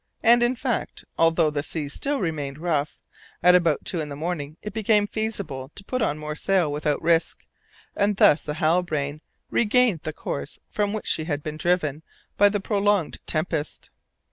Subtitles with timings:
[0.23, 2.97] And, in fact, although the sea still remained rough,
[3.43, 6.99] at about two in the morning it became feasible to put on more sail without
[7.03, 7.45] risk,
[7.95, 12.01] and thus the Halbrane regained the course from which she had been driven
[12.35, 13.91] by the prolonged tempest.